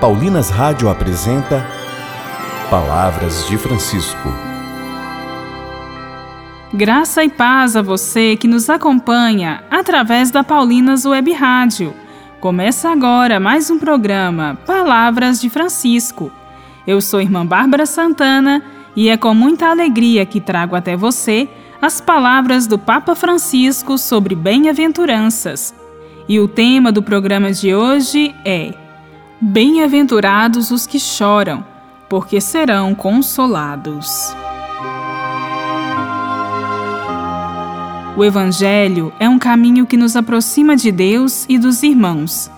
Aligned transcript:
Paulinas 0.00 0.50
Rádio 0.50 0.90
apresenta 0.90 1.66
Palavras 2.68 3.46
de 3.48 3.56
Francisco. 3.56 4.28
Graça 6.74 7.24
e 7.24 7.30
paz 7.30 7.74
a 7.76 7.80
você 7.80 8.36
que 8.36 8.46
nos 8.46 8.68
acompanha 8.68 9.64
através 9.70 10.30
da 10.30 10.44
Paulinas 10.44 11.06
Web 11.06 11.32
Rádio. 11.32 11.94
Começa 12.40 12.90
agora 12.90 13.40
mais 13.40 13.70
um 13.70 13.78
programa 13.78 14.58
Palavras 14.66 15.40
de 15.40 15.48
Francisco. 15.48 16.30
Eu 16.86 17.00
sou 17.00 17.18
irmã 17.18 17.46
Bárbara 17.46 17.86
Santana 17.86 18.62
e 18.94 19.08
é 19.08 19.16
com 19.16 19.32
muita 19.32 19.70
alegria 19.70 20.26
que 20.26 20.42
trago 20.42 20.76
até 20.76 20.94
você 20.94 21.48
as 21.80 22.02
palavras 22.02 22.66
do 22.66 22.78
Papa 22.78 23.14
Francisco 23.14 23.96
sobre 23.96 24.34
bem-aventuranças. 24.34 25.74
E 26.28 26.38
o 26.38 26.46
tema 26.46 26.92
do 26.92 27.02
programa 27.02 27.50
de 27.50 27.74
hoje 27.74 28.34
é 28.44 28.74
Bem-aventurados 29.38 30.70
os 30.70 30.86
que 30.86 30.98
choram, 30.98 31.62
porque 32.08 32.40
serão 32.40 32.94
consolados. 32.94 34.34
O 38.16 38.24
Evangelho 38.24 39.12
é 39.20 39.28
um 39.28 39.38
caminho 39.38 39.84
que 39.84 39.94
nos 39.94 40.16
aproxima 40.16 40.74
de 40.74 40.90
Deus 40.90 41.44
e 41.50 41.58
dos 41.58 41.82
irmãos. 41.82 42.50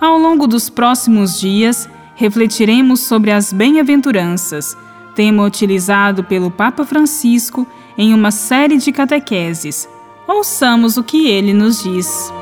Ao 0.00 0.16
longo 0.16 0.46
dos 0.46 0.70
próximos 0.70 1.40
dias, 1.40 1.88
refletiremos 2.14 3.00
sobre 3.00 3.32
as 3.32 3.52
bem-aventuranças, 3.52 4.76
tema 5.16 5.42
utilizado 5.42 6.22
pelo 6.22 6.48
Papa 6.48 6.84
Francisco 6.84 7.66
em 7.98 8.14
uma 8.14 8.30
série 8.30 8.78
de 8.78 8.92
catequeses. 8.92 9.88
Ouçamos 10.28 10.96
o 10.96 11.02
que 11.02 11.26
ele 11.26 11.52
nos 11.52 11.82
diz. 11.82 12.32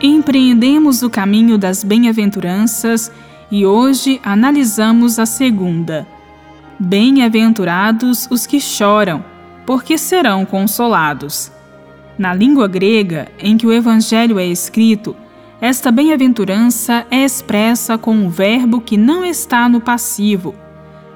Empreendemos 0.00 1.02
o 1.02 1.10
caminho 1.10 1.58
das 1.58 1.82
bem-aventuranças 1.82 3.10
e 3.50 3.66
hoje 3.66 4.20
analisamos 4.22 5.18
a 5.18 5.26
segunda. 5.26 6.06
Bem-aventurados 6.78 8.28
os 8.30 8.46
que 8.46 8.60
choram, 8.60 9.24
porque 9.66 9.98
serão 9.98 10.46
consolados. 10.46 11.50
Na 12.16 12.32
língua 12.32 12.68
grega 12.68 13.26
em 13.40 13.56
que 13.56 13.66
o 13.66 13.72
Evangelho 13.72 14.38
é 14.38 14.46
escrito, 14.46 15.16
esta 15.60 15.90
bem-aventurança 15.90 17.04
é 17.10 17.24
expressa 17.24 17.98
com 17.98 18.12
um 18.12 18.30
verbo 18.30 18.80
que 18.80 18.96
não 18.96 19.24
está 19.24 19.68
no 19.68 19.80
passivo. 19.80 20.54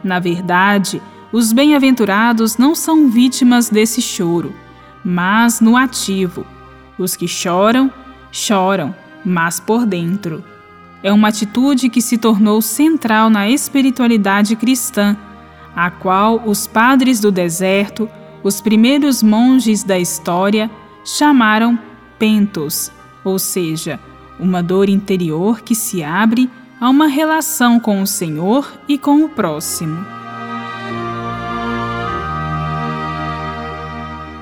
Na 0.02 0.18
verdade, 0.18 1.00
os 1.30 1.52
bem-aventurados 1.52 2.56
não 2.56 2.74
são 2.74 3.08
vítimas 3.08 3.70
desse 3.70 4.02
choro, 4.02 4.52
mas 5.04 5.60
no 5.60 5.76
ativo. 5.76 6.44
Os 6.98 7.14
que 7.14 7.28
choram 7.28 7.88
choram, 8.32 8.94
mas 9.24 9.60
por 9.60 9.86
dentro. 9.86 10.42
É 11.02 11.12
uma 11.12 11.28
atitude 11.28 11.88
que 11.88 12.00
se 12.00 12.16
tornou 12.16 12.62
central 12.62 13.28
na 13.28 13.48
espiritualidade 13.48 14.56
cristã, 14.56 15.16
a 15.76 15.90
qual 15.90 16.42
os 16.46 16.66
padres 16.66 17.20
do 17.20 17.30
deserto, 17.30 18.08
os 18.42 18.60
primeiros 18.60 19.22
monges 19.22 19.84
da 19.84 19.98
história, 19.98 20.70
chamaram 21.04 21.78
pentos, 22.18 22.90
ou 23.24 23.38
seja, 23.38 24.00
uma 24.40 24.62
dor 24.62 24.88
interior 24.88 25.60
que 25.60 25.74
se 25.74 26.02
abre 26.02 26.48
a 26.80 26.88
uma 26.88 27.06
relação 27.06 27.78
com 27.78 28.02
o 28.02 28.06
Senhor 28.06 28.72
e 28.88 28.98
com 28.98 29.24
o 29.24 29.28
próximo. 29.28 30.04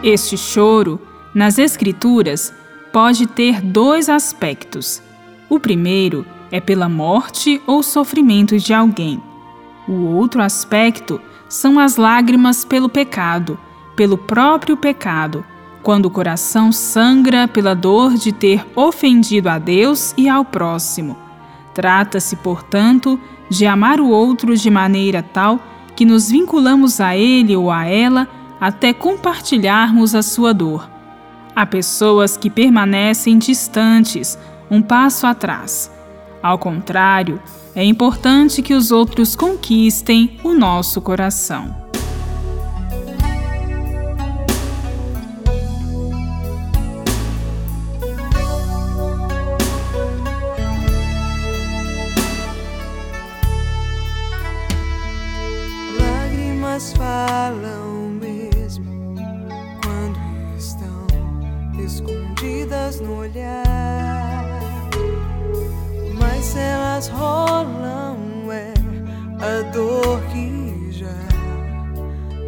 Este 0.03 0.39
choro, 0.39 1.01
nas 1.35 1.59
Escrituras, 1.59 2.53
pode 2.93 3.27
ter 3.27 3.61
dois 3.61 4.09
aspectos. 4.09 5.03
O 5.49 5.59
primeiro 5.59 6.27
é 6.51 6.61
pela 6.61 6.89
morte 6.89 7.61
ou 7.67 7.83
sofrimento 7.83 8.59
de 8.59 8.75
alguém. 8.75 9.23
O 9.89 10.07
outro 10.07 10.43
aspecto 10.43 11.21
são 11.49 11.79
as 11.79 11.97
lágrimas 11.97 12.65
pelo 12.65 12.89
pecado, 12.89 13.59
pelo 13.97 14.19
próprio 14.19 14.77
pecado, 14.77 15.45
quando 15.83 16.07
o 16.07 16.11
coração 16.11 16.73
sangra 16.73 17.49
pela 17.49 17.75
dor 17.75 18.15
de 18.15 18.33
ter 18.33 18.67
ofendido 18.75 19.49
a 19.49 19.59
Deus 19.59 20.13
e 20.17 20.29
ao 20.29 20.45
próximo. 20.45 21.17
Trata-se, 21.73 22.37
portanto, 22.37 23.19
de 23.49 23.67
amar 23.67 24.01
o 24.01 24.09
outro 24.09 24.57
de 24.57 24.71
maneira 24.71 25.23
tal 25.23 25.61
que 25.95 26.05
nos 26.05 26.31
vinculamos 26.31 27.01
a 27.01 27.17
ele 27.17 27.57
ou 27.57 27.71
a 27.71 27.85
ela 27.87 28.29
até 28.61 28.93
compartilharmos 28.93 30.15
a 30.15 30.23
sua 30.23 30.53
dor 30.53 30.90
Há 31.55 31.67
pessoas 31.67 32.37
que 32.37 32.49
permanecem 32.49 33.39
distantes, 33.39 34.39
um 34.71 34.81
passo 34.81 35.27
atrás. 35.27 35.91
Ao 36.43 36.59
contrário, 36.59 37.41
é 37.75 37.85
importante 37.85 38.63
que 38.63 38.73
os 38.73 38.91
outros 38.91 39.37
conquistem 39.37 40.39
o 40.43 40.55
nosso 40.55 41.01
coração. 41.01 41.75
Lágrimas 55.99 56.93
falam 56.95 58.00
escondidas 61.95 63.01
no 63.01 63.19
olhar, 63.19 64.45
mas 66.19 66.57
elas 66.57 67.09
rolam 67.09 68.19
é 68.53 68.73
a 69.41 69.63
dor 69.73 70.21
que 70.33 70.93
já 70.93 71.09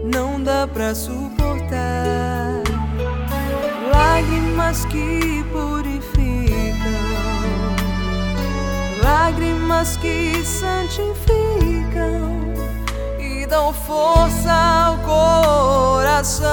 não 0.04 0.42
dá 0.42 0.66
pra 0.66 0.94
suportar. 0.94 2.62
Lágrimas 3.92 4.84
que 4.86 5.44
purificam, 5.52 6.92
lágrimas 9.02 9.97
que 9.97 10.44
santificam 10.44 11.02
e 13.19 13.44
dão 13.47 13.72
força 13.72 14.52
ao 14.52 14.98
coração. 14.98 16.52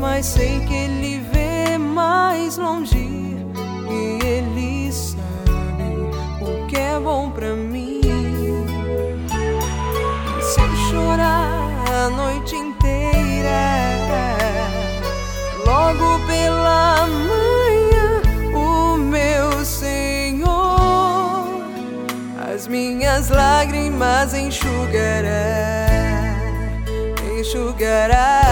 Mas 0.00 0.26
sei 0.26 0.60
que 0.60 0.74
Ele 0.74 1.20
vê 1.30 1.76
mais 1.76 2.56
longe 2.56 2.96
e 2.96 4.18
Ele 4.24 4.90
sabe 4.90 5.20
o 6.40 6.66
que 6.66 6.76
é 6.76 6.98
bom 6.98 7.30
pra 7.30 7.54
mim. 7.54 8.00
E 10.38 10.42
se 10.42 10.60
eu 10.60 10.76
chorar 10.90 11.84
a 11.92 12.08
noite 12.08 12.56
inteira, 12.56 13.60
logo 15.66 16.26
pela 16.26 17.06
manhã, 17.06 18.22
o 18.54 18.96
meu 18.96 19.64
Senhor 19.64 20.80
as 22.52 22.66
minhas 22.66 23.28
lágrimas 23.28 24.32
enxugará, 24.32 25.86
enxugará. 27.38 28.49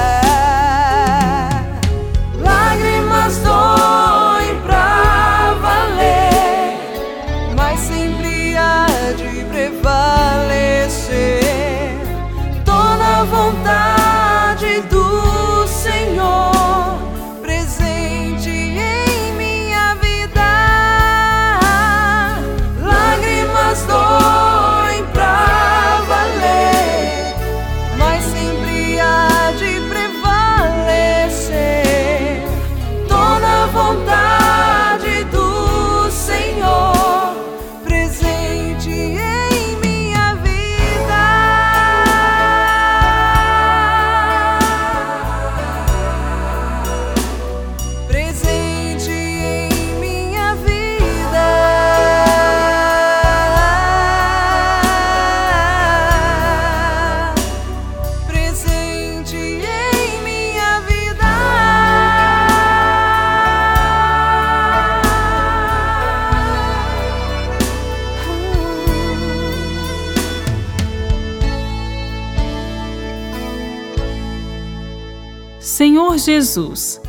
Senhor 75.79 76.19
Jesus, 76.19 77.01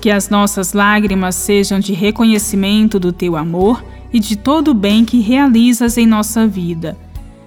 que 0.00 0.08
as 0.08 0.28
nossas 0.28 0.74
lágrimas 0.74 1.34
sejam 1.34 1.80
de 1.80 1.92
reconhecimento 1.92 3.00
do 3.00 3.12
teu 3.12 3.34
amor 3.36 3.84
e 4.12 4.20
de 4.20 4.36
todo 4.36 4.68
o 4.68 4.74
bem 4.74 5.04
que 5.04 5.18
realizas 5.18 5.98
em 5.98 6.06
nossa 6.06 6.46
vida. 6.46 6.96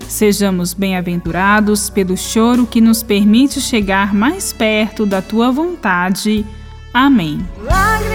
Sejamos 0.06 0.74
bem-aventurados 0.74 1.90
pelo 1.90 2.18
choro 2.18 2.68
que 2.68 2.82
nos 2.82 3.02
permite 3.02 3.62
chegar 3.62 4.14
mais 4.14 4.52
perto 4.52 5.06
da 5.06 5.22
tua 5.22 5.50
vontade. 5.50 6.46
Amém. 6.94 7.40
Lágrimas 7.64 8.15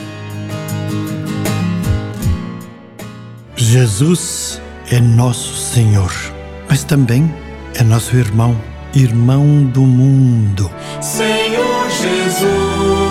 Jesus 3.71 4.61
é 4.91 4.99
nosso 4.99 5.55
Senhor, 5.55 6.11
mas 6.69 6.83
também 6.83 7.33
é 7.73 7.81
nosso 7.81 8.17
irmão, 8.17 8.53
irmão 8.93 9.63
do 9.63 9.79
mundo. 9.83 10.69
Senhor 10.99 11.89
Jesus, 11.89 13.10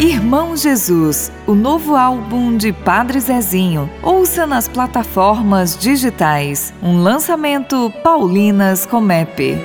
Irmão 0.00 0.56
Jesus, 0.56 1.30
o 1.46 1.54
novo 1.54 1.94
álbum 1.94 2.56
de 2.56 2.72
Padre 2.72 3.20
Zezinho. 3.20 3.90
Ouça 4.02 4.46
nas 4.46 4.66
plataformas 4.66 5.76
digitais. 5.76 6.72
Um 6.82 7.02
lançamento 7.02 7.92
Paulinas 8.02 8.86
Comep. 8.86 9.58